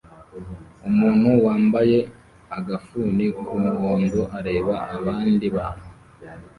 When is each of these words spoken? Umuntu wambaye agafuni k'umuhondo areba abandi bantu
Umuntu 0.89 1.29
wambaye 1.45 1.97
agafuni 2.57 3.25
k'umuhondo 3.39 4.21
areba 4.37 4.75
abandi 4.95 5.45
bantu 5.55 5.87